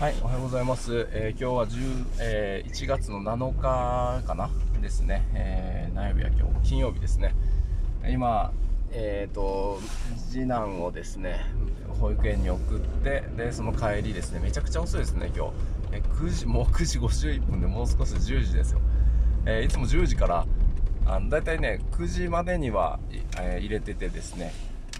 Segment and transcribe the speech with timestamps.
[0.00, 1.06] はい、おはようございます。
[1.12, 4.50] えー今日は10、えー1月の7日かな
[4.82, 5.22] ですね。
[5.34, 7.32] えー何曜日は今日金曜日ですね。
[8.08, 8.52] 今、
[8.90, 9.78] えっ、と、
[10.30, 11.46] 次男をですね、
[12.00, 15.52] 保育園に送って、で、その帰りですね、めちゃくちゃ遅いですね、今日。
[15.92, 18.80] えー9時、もう9時51分でもう少し10時ですよ。
[19.46, 20.44] えーいつも10時から、
[21.06, 22.98] あの、だいたいね、9時までには、
[23.40, 24.52] えー入れててですね、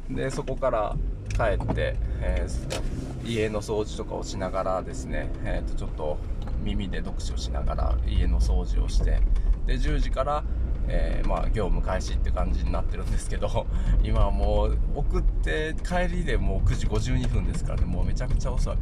[0.08, 0.96] で、そこから
[1.34, 6.18] 帰って、えー家の掃除とかをしながらですね、えー、とちょっと
[6.62, 9.20] 耳で読書しながら家の掃除をして
[9.66, 10.44] で10時から、
[10.88, 13.66] えーまあ、業務開始って感じになってるんですけど
[14.04, 18.76] 今はもう送って帰りでもう9時52分ですからねもうめちゃくちゃ遅い、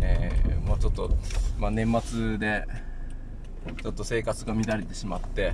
[0.00, 1.16] えーもうちょっと、
[1.60, 2.66] まあ、年末で
[3.80, 5.52] ちょっと生活が乱れてしまって、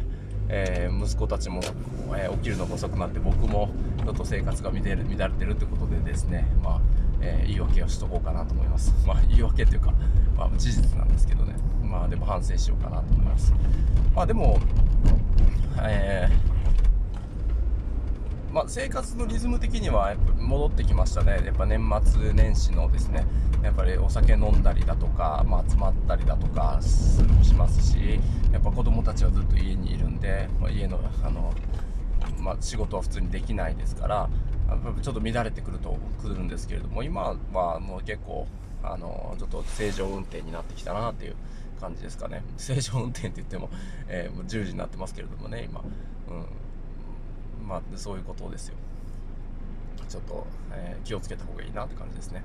[0.48, 1.60] えー息子たちも、
[2.16, 3.70] えー起きるのが遅くなって僕も
[4.04, 6.80] ちょっと生活が乱れ乱れてるってことでですね、まあ
[7.20, 8.94] えー言い訳をしとこうかなと思います。
[9.06, 9.92] まあ言い訳というか、
[10.36, 11.54] まあ、事実なんですけどね。
[11.82, 13.52] まあでも反省しようかなと思います。
[14.14, 14.58] まあでも
[15.80, 16.51] えー
[18.52, 23.24] まあ、生活のリズム的にはやっぱ戻ってきましたね、やっぱ年末年始のですね、
[23.62, 26.78] やっぱりお酒飲んだりだとか、まあ、集まったりだとか
[27.42, 28.20] しますし、
[28.52, 31.54] やっぱ子供たちはずっと家にいるんで、まあ、家のあの、
[32.40, 34.28] まあ、仕事は普通にできないですから、
[35.00, 38.46] ちょっと乱れてくるとくるんですけれども、今はもう結構、
[38.84, 41.36] あのちょっと正常運転になってきたなっていう
[41.80, 43.70] 感じですかね、正常運転って言っても、
[44.08, 45.80] えーもう10時になってますけれどもね、今。
[46.28, 46.46] うん。
[47.62, 48.74] まあ、そういうことですよ。
[50.08, 52.44] ちょっと、えー気をつけた方がいいなって感じですね。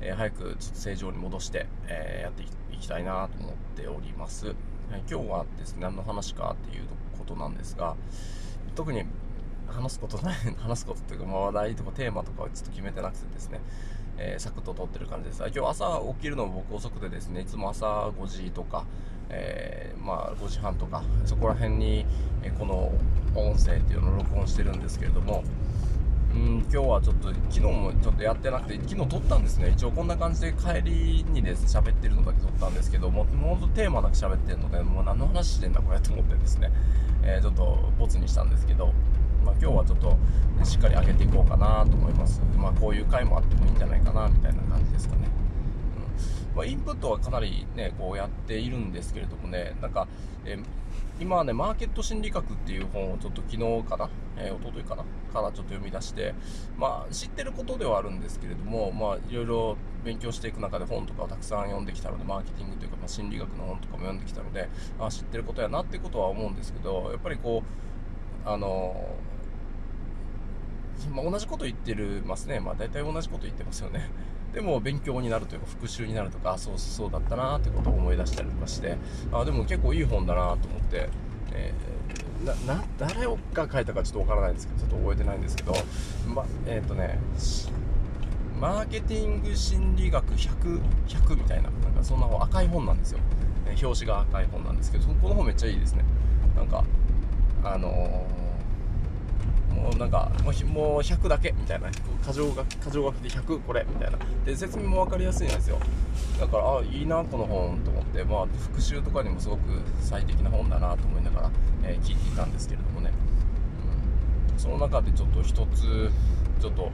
[0.00, 2.44] えー早くちょっと正常に戻して、えーやって
[2.74, 4.46] いきたいなと思っております。
[4.46, 4.56] はい
[5.10, 6.84] 今日はですね、何の話かっていう
[7.18, 7.96] ことなんですが、
[8.74, 9.04] 特に
[9.68, 13.60] 話すことない、 話すことっていうか、まあ話題とかテーマとかはちょっと決めてなくてですね、
[14.18, 15.42] えーサクッと撮ってる感じです。
[15.54, 18.84] 今日朝起きるのも僕遅くてですね、いつも朝5時とか、
[19.30, 22.06] えーまあ5時半とか、そこら辺に、
[22.42, 22.92] えこの
[23.34, 25.44] 音声っていうのを録音してるんですけれども、
[26.34, 29.70] うん、今日はちょっと、昨日もちょっとやってなくて、昨日撮ったんですね。
[29.70, 36.70] 一応こんな感じで帰りにです喋ってるのだけ撮ったんですけども、もうテーマなく喋ってるので、もう何の話してんだこれと思ってですね、
[37.22, 38.92] えーちょっとボツにしたんですけど、
[39.44, 40.16] まあ今日はちょっと
[40.64, 42.40] しっかり上げていこうかなと思います。
[42.56, 45.28] まあこういう回もあってもいいんじゃないかな、みたいな感じですかね。
[46.54, 50.08] まあ、インプットはかなりね、こうやっているんですけれどもね、なんか、
[50.44, 50.58] え
[51.20, 56.34] 今はね、マーケット心理学っていう本をちょっと昨日かな、えー、一昨日かな、からちょっと読み出して、
[56.78, 67.62] まあ知ってることではあるんですけれども、まあいろいろ勉強していく中で本とかをたくさん読んできたので、マーケティングというか、まあ、心理学の本とかも読んできたので、あ知ってることやなってことは思うんですけど、やっぱりこ
[68.46, 69.14] う、あの
[71.12, 72.60] まあ、同じこと言ってるますね。
[72.60, 74.08] まあ大体同じこと言ってますよね。
[74.52, 78.96] でも勉強になるというか復習になるとか、そうそうだったなってことを思い出したりとかして、
[79.32, 81.08] あでも結構いい本だなと思って、
[81.52, 85.74] えーな、な、誰が書いたかちょっとわからないんですけど、ちょっと覚えてないんですけど、
[86.34, 87.18] ま、えっ、とね、
[88.60, 93.18] マーケティング心理学100、100みたいな、なんかそんな赤い本なんですよ。
[93.82, 96.04] 表紙が赤い本なんですけど、この本めっちゃいいですね。
[96.56, 96.84] なんか、
[97.62, 98.49] あのー
[99.74, 104.18] もうなんかもうもう100だけみたいな箇条書き箇条書きで100これみたいな。
[104.44, 105.78] で説明も分かりやすいんですよ。
[106.38, 108.24] だからあいいなこの本と思って。
[108.24, 109.60] まあ復習とかにもすごく
[110.00, 111.50] 最適な本だなと思いながら、
[111.84, 113.12] えー聞いていたんですけれどもね、
[114.52, 116.10] うん、その中でちょっと一つ
[116.60, 116.90] ちょっと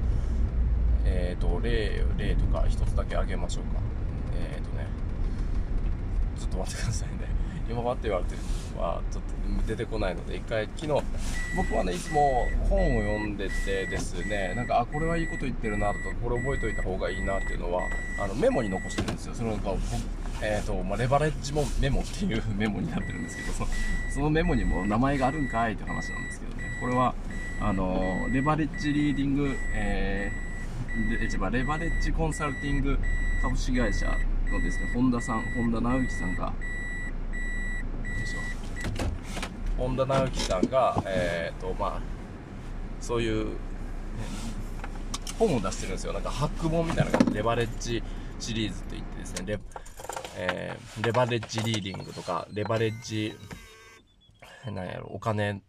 [1.05, 3.81] えっ、と例例とか一つだけ挙げましょうか。
[4.35, 4.87] えっ、とね。
[6.39, 7.15] ちょっと待ってくださいね。
[7.69, 8.39] 今はって言われてる。
[8.39, 8.47] の
[8.77, 11.03] はちょっと出てこないので一回昨日
[11.57, 17.83] 僕はねいつも本を読んでてですねなんかあこれはいいこと言ってるなとかこれ覚えといた方がいいなっていうのは
[18.21, 19.35] あのメモに残してるんですよ。
[19.35, 19.73] そのなんか
[20.43, 23.67] えーとまあ、レバレッジもメモっていう メモになってるんですけどそ
[24.13, 26.63] そのメモにも名前があるんかいって話なんですけどね。
[26.81, 27.15] これは
[27.61, 32.99] あのレバレッジリーディング、えー、で違うレバレッジコンサルティング
[33.43, 34.07] 株式会社
[34.51, 36.53] のですね本田さん本田直之さんが
[39.77, 42.01] 本田直之さんが、えーとまあ、
[43.01, 43.53] そういう、ね
[45.39, 46.13] 本を出してるんですよ。
[46.13, 48.03] なんかハック本みたいな感じレバレッジ
[48.41, 49.59] シリーズといってですね、レ,、
[50.39, 53.37] えーレバレッジリーディングとか、レバレッジ、
[54.65, 55.61] なんやろ、お金、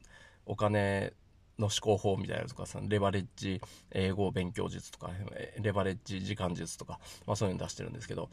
[0.45, 1.13] お金
[1.59, 3.62] の思考法みたいなとかさ、レバレッジ
[3.92, 5.12] 英語勉強術とか、
[5.59, 8.30] レバレッジ時間術とか、まあそういうの出してるんですけど、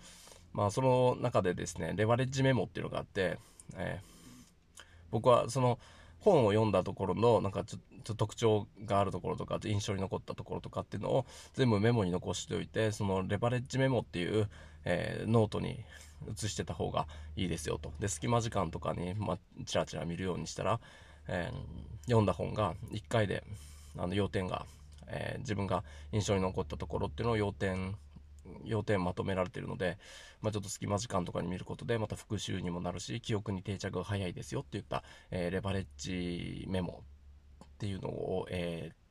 [0.52, 3.38] まあその中でですね、レバレッジメモっていうのがあって、
[3.76, 4.13] えー
[5.14, 5.78] 僕はその
[6.18, 14.48] 本を読んだところのなんかちょっと特徴があるところとか印象に残ったところとかっていうのを全部メモに残しておいてそのレバレッジメモっていう、
[14.84, 15.78] えー、ノートに
[16.28, 17.06] 移してた方が
[17.36, 17.92] いいですよと。
[18.00, 20.80] で、隙間時間とかに、まあ、チラチラ見るようにしたら、
[21.28, 23.44] えー、読んだ本が1回で、
[23.98, 24.66] あの、要点が、
[25.06, 27.96] えー、自分が印象に残ったところっていうのを要点、
[28.64, 29.98] 要点まとめられているので、
[30.42, 37.02] まあ、ちょっと隙間時間とかに見ることで、また復習にもなるし、記憶に定着が早いですよって言った、えー、レバレッジメモ
[37.64, 39.04] っていうのを、えー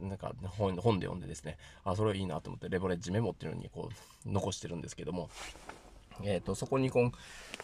[0.00, 3.90] なんか本で読んでですね、あ、それはいいなと思って、レバレッジメモっていうのにこ
[4.24, 5.30] う、残してるんですけども、
[6.22, 7.12] えっ、ー、と、そこにこん、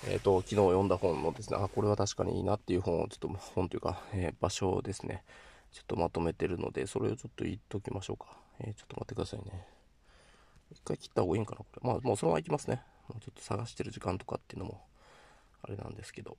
[0.09, 5.25] えっ、ー、と、昨日読んだ本のですね、あ、これは確かにいいなっていう本を、ちょっと、本というか、えー、場所をですね、
[5.73, 8.27] ちょっとまとめてるので、それをちょっと言っときましょうか。
[8.61, 9.67] えちょっと待ってくださいね。
[10.85, 11.81] 回切った方がいいんかな、これ。
[11.83, 12.83] まあ、もうそのまま行きますね。
[13.09, 14.81] もうちょっと探してる時間とかっていうのも、
[15.63, 16.37] あれなんですけど。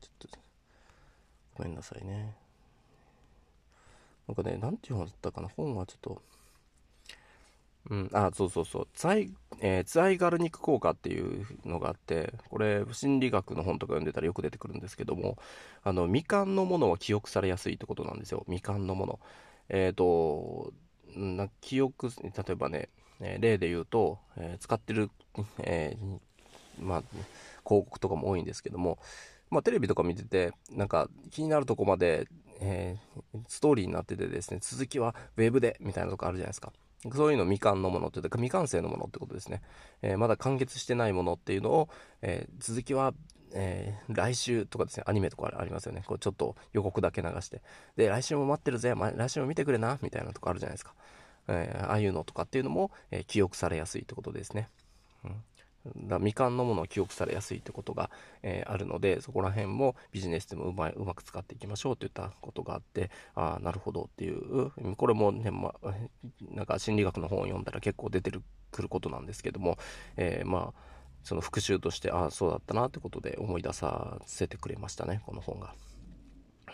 [0.00, 0.38] ちょっと、
[1.54, 2.36] ごめんなさいね。
[4.28, 5.48] なんかね、なんていう本だったかな？
[5.48, 6.22] 本はちょっと、
[7.88, 8.88] うん、あ、そうそうそう。
[8.94, 15.38] ツァイ、えー、ツアイガルニック効果っていうのがあって、これ、心理学の本とか読んでたらよく出てくるんですけども、
[15.84, 18.42] あの、未完のものは記憶されやすいってことなんですよ。
[18.46, 19.20] 未完のもの。
[19.68, 20.72] えっ、ー、と、
[21.14, 22.88] な記憶、例えばね、
[23.20, 25.10] えー、例で言うと、えー、使ってる、
[25.60, 25.96] え
[26.80, 27.02] まあ、
[27.64, 28.98] 広告とかも多いんですけども、
[29.50, 32.28] まあ、テレビとか見てて、なんか気になるとこまで、
[32.60, 32.96] え
[33.48, 36.72] ストーリーになっててですね、続きはウェブで、みたいなとこあるじゃないですか。
[37.14, 39.62] そういうの未完のものっていうか未完成のものってことですね。
[40.02, 41.88] えー、まだ完結してないものっていうのを、
[42.22, 43.14] えー、続きは、
[43.52, 46.02] え、来週とかですね、アニメとかありますよね。
[46.06, 47.62] こうちょっと予告だけ流して。
[47.96, 50.94] で、来週も待ってるぜ、来週も見てくれな、みたいなとこあるじゃないですか。
[51.48, 54.68] えああいうのとかっていうのも、え記憶されやすいってことですね。
[55.24, 55.42] うん
[55.94, 58.10] だ未完のものを記憶されやすいってことが、
[58.42, 65.74] えー、あるので、そこら辺もビジネスでもうまいうまく使っていきましょうといったことがあって、ああ、なるほどっていう、これもね、ま、
[66.50, 68.32] なんか心理学の本を読んだら結構出て
[68.70, 69.78] くることなんですけども、
[70.16, 70.80] えー、まあ、
[71.22, 75.74] その復習として、ああ、そうだったなってことで思い出させてくれましたね、この本が。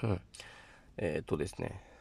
[0.03, 0.21] うん。
[0.99, 1.92] えっ、とですね。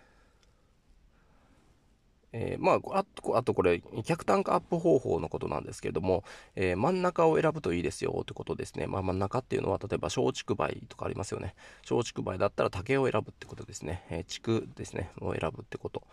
[2.33, 6.23] えー、まあ、あと、あとこれ、客単価アップ方法のことなんですけれども、
[6.55, 8.87] えー、真ん中を選ぶといいですよってことですね。
[8.87, 11.55] まあ、真ん中っていうのは、例えば松竹梅とかありますよね。
[11.89, 14.03] 松竹梅だったら竹を選ぶってことですね。
[14.09, 16.03] えー、竹ですね、を選ぶってこと。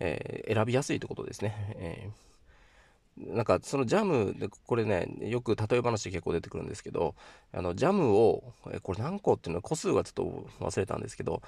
[0.00, 1.54] え選びやすいってことですね。
[1.76, 2.10] え
[3.26, 7.14] なんかそのジャムでこれねよく例え話で結構出てくるんですけど
[7.52, 8.44] あのジャムを
[8.82, 11.42] これ何個っていうのは個数はちょっと忘れたんですけど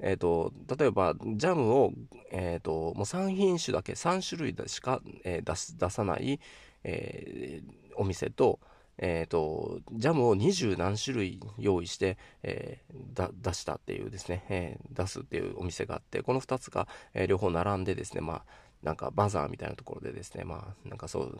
[0.00, 1.92] えっ、ー、と、例えば、ジャムを、
[2.30, 6.40] えっ、ー、と、もう3品種だけ、3種類しか、えー、出す出さない、
[6.82, 7.62] え
[7.96, 8.60] お店と、
[8.98, 12.80] えっ、と、ジャムを20何種類用意して、え
[13.14, 18.44] だ出したっていうですね、え出すっていうお店があって、この2つが、え両方並んでですね、まあ、
[18.82, 21.38] なんかバザーみたいなところでですね、まあ、なんかそう、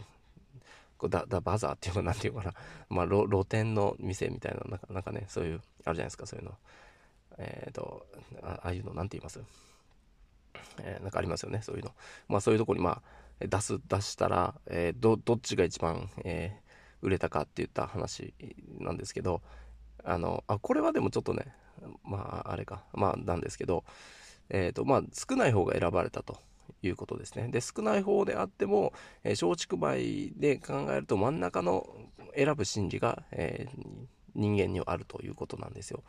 [1.08, 2.54] だ、だ、バザーっていうのなんていうかな、
[2.88, 6.54] まあ、露店の店みたいな、なんかなんかね、そういう、あるじゃないですか、そういうの。
[7.38, 8.06] えっ、ー、と
[8.42, 9.40] あ、ああいうの、なんて言います？
[10.78, 11.92] えー、なんかありますよね、そういうの。
[12.28, 13.02] まあそういうとこに、ま
[13.40, 18.34] あ、出す、出したら、えー、ど、どっちが一番、えー、売れたかって言った話
[18.80, 19.42] なんですけど、
[20.04, 21.52] あの、あ、これはでもちょっとね、
[22.02, 23.84] まあ、あれか、まあ、なんですけど、
[24.48, 26.38] えっ、ー、と、まあ、少ない方が選ばれたと
[26.82, 27.48] いうことですね。
[27.48, 28.92] で、少ない方であっても、
[29.22, 31.88] えー、松竹梅で考えると真ん中の
[32.36, 36.02] 選ぶ心理が、えー、人間にはあるということなんですよ。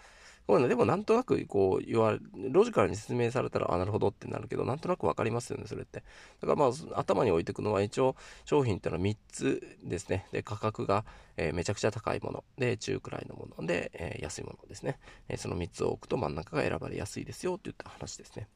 [0.47, 2.19] こういうのでもなんとなくこう言われ、
[2.51, 6.03] ロジカルに説明されたら、あ、なるほどってなるけど、なんとなくわかりますよね、それって。
[6.39, 8.15] だからまあ、頭に置いていくのは一応、
[8.45, 10.27] 商品ってのは3つですね。
[10.31, 11.03] で、価格が、
[11.35, 12.43] えー、めちゃくちゃ高いもの。
[12.59, 14.99] で、中くらいのもので、えー、安いものですね。
[15.29, 18.47] えー、その3つを置くと真ん中が選ばれやすいですよって言った話ですね。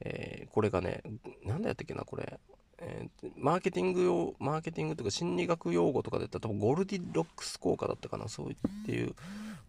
[0.00, 1.02] え、これがね、
[1.44, 2.38] なんだやったっけな、これ。
[2.78, 9.14] えー、マーケティング用、マーケティングとか心理学用語とかで言ったらゴルディロックス効果だったかな、そういっていう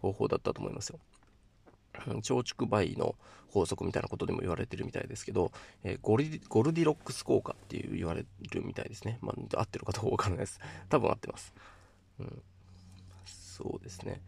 [0.01, 0.99] 方法だったと思いますよ。
[2.21, 3.15] 超竹梅の
[3.49, 5.51] 法則みたいなことでも言われてるみたいですけど、
[5.83, 9.17] えー、ゴリゴルディロックス効果っていう言われるみたいですね。
[9.21, 10.59] まあ、合ってるかどうかわからないです。
[10.89, 11.53] 多分合ってます。
[12.19, 12.41] うん。
[13.25, 14.21] そうですね。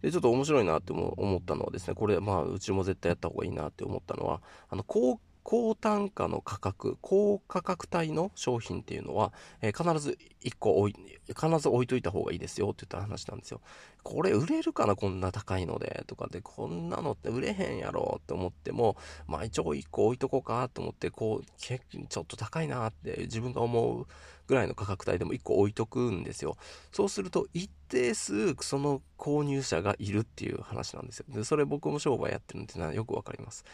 [0.00, 10.94] で、ちょっと面白いなって思ったのはですね、これ、まあ、うちも絶対やった方がいいなって思ったのは、あの、高高単価の価格、高価格帯の商品っていうのは、えー、必ず1個置い、
[11.28, 13.60] 必ず置いといた方がいいですよって言った話なんですよ。
[14.02, 18.96] これ売れるかなこんな高いので、とかで、こんなのって売れへんやろって思っても、
[19.26, 24.06] まあ一応1個置いとこうかと思って、こう、ちょっと高いなって自分が思う
[24.46, 26.56] ぐらいの価格帯でも1個置いとくんですよ。
[26.92, 31.26] そうすると一定数その購入者がいるっていう話なんですよ。
[31.28, 33.64] で、それ僕も商売やってるんでよくわかります。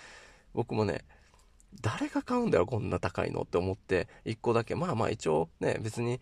[0.55, 1.05] 僕もね、
[1.81, 4.75] 誰が買うんだよ、こんな高いのって思って、1個だけ。
[4.75, 6.21] まあまあ一応ね、別に、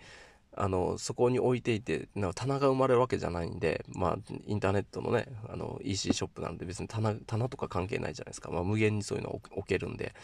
[0.59, 8.51] あの、そこに置いていて、な棚が生まれるわけじゃないんで、まあ、インターネットのね、あの、EC ショップなんで別に棚、棚とか関係ないじゃないですか。
[8.51, 10.15] まあ、無限にそういうの置けるんで、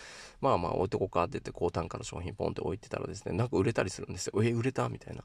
[0.41, 4.43] まあまあ、置いとこうかって言って、高単価の商品ポンって置いてたらですね、なんか売れたりするんですよ。
[4.43, 5.23] え、売れたみたいな。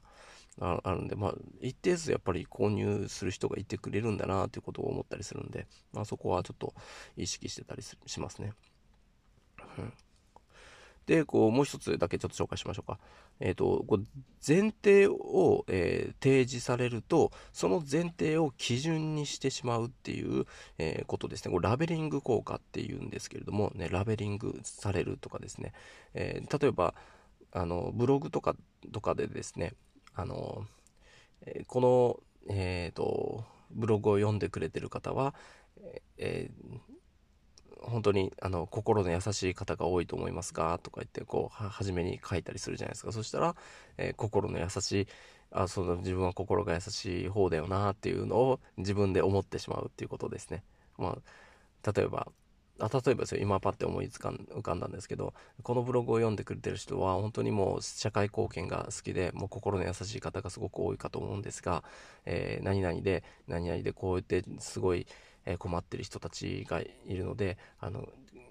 [0.60, 6.74] ああるんで、まあ、一定数やっぱり購入する人がいてくれるんだなっていうことを思ったりするんで、まあ、そこはちょっと
[7.16, 8.52] 意識してたりしますね。
[9.78, 9.92] うん。
[11.06, 12.98] で、こう、もう一つだけちょっと紹介しましょうか。
[13.40, 14.04] えっ、ー、と、こう
[14.46, 20.44] 前提を、えー、提示されると、その前提を基準にしてしまうっていう、
[20.76, 21.52] えー、ことですね。
[21.52, 25.72] これラベリング効果っていうんですけれども、ね、ラベリングされるとかですね。
[26.12, 26.94] え例えば、
[27.52, 28.54] あの、ブログとか、
[28.92, 29.72] とかでですね、
[30.14, 30.66] あの、
[31.46, 32.20] えこの、
[32.54, 35.34] えっ、と、ブログを読んでくれてる方は、
[36.18, 36.78] えー
[37.80, 40.78] 本当にあの心の優しい方が多いと思いますか？
[40.82, 43.12] とか言ってこう初めに書いたりするじゃないですか。
[43.12, 43.54] そしたら、
[43.96, 45.06] えー、心の優しい
[45.50, 50.62] あその自分は心が優しい方だよなっていうのを自分で思ってしまうっていうことですね。
[50.98, 51.16] ま
[51.84, 52.28] あ、例えば
[52.80, 53.40] あ例えばですよ。
[53.40, 61.82] 今パッて思いつかん浮かんだんですけどこのブログを読んでくれてる人は本当にもう社会貢献が好きでもう心の優しい方がすごく多いかと思うんですが、
[62.24, 65.08] えー、何々で何々でこうやってすごい
[65.50, 68.06] え困ってる人たちがいるので、あの、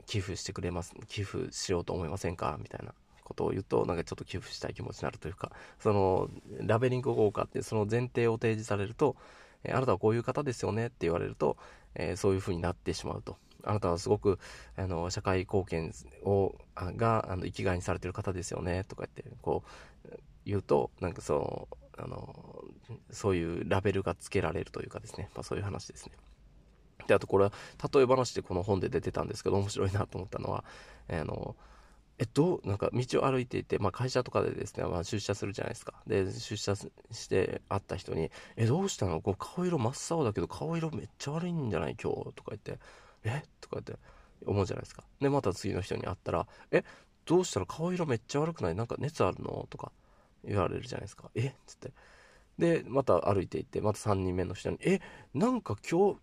[0.07, 2.57] 寄付してくれます、寄付しようと思いませんか？
[2.59, 6.29] みたいなことを言うと、なんかちょっと寄付したい気持ちになるというか、その、
[6.61, 9.15] ラベリング効果ってその前提を提示されると、
[9.63, 10.87] えあなたはこういう方ですよね？
[10.87, 11.57] って言われると、
[11.95, 13.37] え、そういう風になってしまうと。
[13.63, 14.39] あなたはすごく、
[14.77, 19.63] あの、社会貢献を、が、あの、生きがいにされてる方ですよね、とか言って、こ
[20.05, 22.63] う、言うと、なんかその、あの、
[23.11, 26.13] そういうラベルが付けられるというかですね、まあそういう話ですね。
[27.07, 27.51] で、あとこれは、
[27.93, 30.63] 例え話でこの本で出てたんですけど、面白いなと思ったのは、
[31.09, 31.55] あの、
[32.19, 35.93] え、どう、なんか道を歩いていて、まあ会社とかでですね、まあ出社するじゃないですか。
[36.07, 36.89] で、出社し
[37.29, 39.21] て会った人に、え、どうしたの？
[39.21, 41.95] こう顔色真っ青だけど顔色めっちゃ悪いんじゃない？
[42.01, 42.33] 今日？
[42.33, 42.79] とか言って、
[43.23, 43.43] え？
[43.61, 43.95] とか言って
[44.45, 45.03] 思うじゃないですか。
[45.21, 46.83] で、また次の人に会ったら、え、
[47.25, 47.67] どうしたの？
[47.67, 48.75] 顔色めっちゃ悪くない？
[48.75, 49.67] なんか熱あるの？
[49.69, 49.91] とか
[50.43, 51.29] 言われるじゃないですか。
[51.35, 51.47] え？
[51.49, 51.91] っつって。
[52.57, 54.99] で、また歩いていって、また3人目の人に、え、
[55.35, 56.19] なんか今日、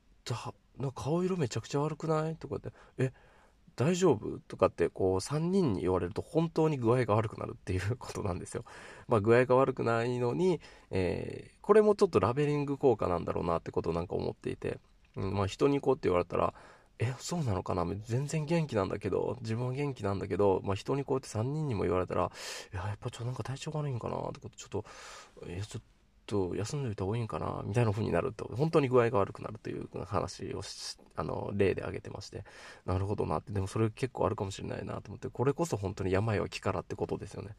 [0.79, 2.37] な顔色めちゃくちゃ悪くない？
[2.37, 3.13] とかって、え、
[3.77, 4.39] 大丈夫？
[4.49, 8.65] とかってこう3人に言われると本当に具合が悪くなるっていうことなんですよ。
[9.09, 14.79] まあ具合が悪くないのに、えー、これもちょっとラベリング効果なんだろうなってことなんか思っていて、
[15.17, 16.55] うん、まあ人に行こうって言われたら、
[17.01, 17.85] え、そうなのかな？
[18.07, 22.31] 全然元気なんだけど、自分は元気なんだけど、まあ人にこうやって3人にも言われたら、
[22.73, 24.17] いや、やっぱちょっとなんか体調悪いんかな？
[24.33, 24.85] とか、ちょっと、
[25.49, 25.87] いや、ちょっと
[26.27, 30.63] と、休んでおいた方がいいんかなみたいな風になると、本当に具合が悪くなるという話を
[31.17, 32.45] あの、例で挙げてまして、
[32.87, 37.51] なるほどなって、でもそれ結構あるかもしれないなと思って、これこそ本当に病は気からってことですよね。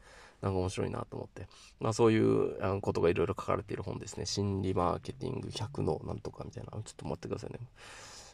[0.42, 1.48] なんか面白いなと思って。
[1.80, 4.26] まあそういうことがいろいろ書かれている本ですね。
[4.26, 6.70] 心理マーケティング100のなんとかみたいな。
[6.72, 7.60] ちょっと待ってくださいね。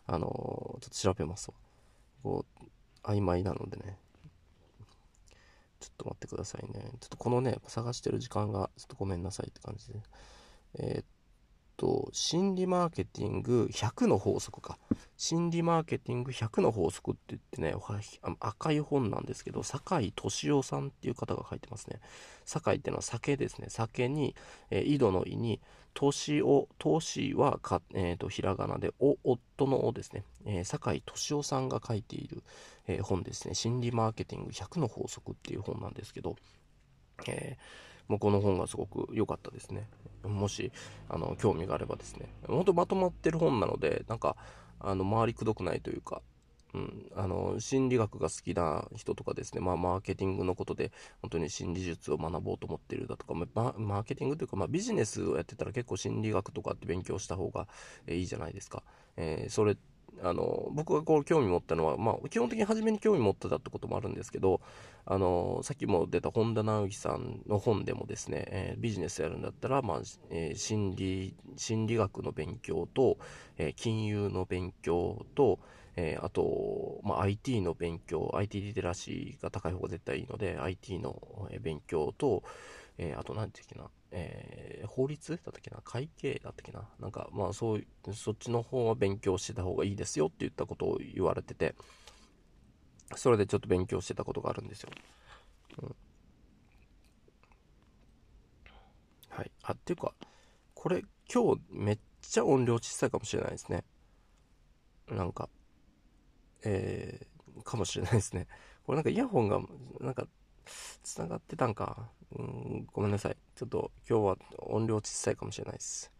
[0.06, 1.54] あの、ちょっと調べますわ。
[2.22, 2.64] こう、
[3.04, 3.98] 曖昧なのでね。
[5.82, 6.92] ちょっと待ってくださいね。
[7.00, 10.00] ちょっとこのね、探してる時間がちょっとごめんなさいって感じで。
[10.78, 11.04] えー、っ
[11.76, 14.78] と、心理マーケティング100の法則か。
[15.22, 17.76] 心理マーケティング100の法則って言ってね、
[18.40, 22.00] 赤い本なんですけど、酒井敏夫さんっていう方が書いてますね。
[22.44, 23.68] 酒井ってのは酒ですね。
[23.70, 24.34] 酒に、
[24.70, 25.60] えー、井戸の井に、
[25.94, 30.24] 敏夫、敏はか、えーと、ひらがなで、お、夫のおですね。
[30.44, 32.42] えー、酒井敏夫さんが書いている、
[32.88, 33.54] えー、本ですね。
[33.54, 36.34] 心理マーケティング100の法則っていう本なんですけど、
[37.28, 39.88] えーもうこの本がすごく良かったですね。
[40.24, 40.70] もし、
[41.08, 42.28] あの、興味があればですね。
[42.46, 44.36] 本当まとまってる本なので、なんか、
[44.82, 46.22] あの、回りくどくないというか、
[46.74, 57.68] うん、あの、心理学が好きな人とかですね、まあ、マーケティングのことで、本当に心理術を学ぼうと思っているだとか、ま、マーケティングというか、まあ、ビジネスをやってたら結構心理学とかって勉強した方が
[58.08, 58.82] いいじゃないですか。
[59.16, 59.76] えー、それ
[60.22, 64.60] あの、僕がこう興味持ったのは、まあ、基本的に初めに興味持ってたってこともあるんですけど、
[65.04, 70.00] あの、さっきも出た本田直樹さんの本でもですね、えー、ビジネスやるんだったら、まあ、
[70.30, 73.18] えー、心理、心理学の勉強と、
[73.58, 75.58] えー、金融の勉強と、
[75.96, 82.42] えー、あと、まあ、IT の勉強、IT リテラシーが高い方が絶対いいので、IT の勉強と、
[82.98, 85.80] えー、あと何て言うっけな、えー、法律だったっけな？
[85.82, 86.86] 会計だったっけな？
[87.00, 91.74] なんか、まあそう、そっちの方は勉強してた方がいいですよって言ったことを言われてて、
[93.16, 94.90] それでちょっと勉強してたことがあるんですよ。
[95.82, 95.96] うん。
[99.30, 99.50] はい。
[99.62, 100.14] あ、っていうか、
[100.74, 101.02] これ
[101.32, 103.82] 今日めっちゃ音量小さいかもしれないですね。
[105.08, 105.48] なんか、
[106.64, 108.46] えー、かもしれないですね。
[108.84, 109.58] これなんかイヤホンが、
[110.00, 110.26] なんか、
[111.02, 112.08] 繋がってたんか？
[112.36, 113.36] うん、ごめんなさい。
[113.62, 116.10] ちょっと今日は音量小さいかもしれないです。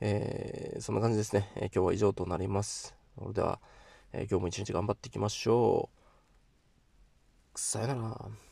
[0.00, 1.50] えー、そんな感じですね。
[1.56, 2.94] え、今日は以上となります。
[3.18, 3.60] それでは、
[4.12, 5.88] えー、今日も一日頑張っていきましょ
[7.54, 7.58] う。
[7.58, 8.49] さよなら。